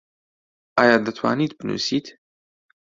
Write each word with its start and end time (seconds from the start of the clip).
ئایا 0.77 0.95
دەتوانیت 1.07 1.51
بنووسیت؟ 1.57 2.05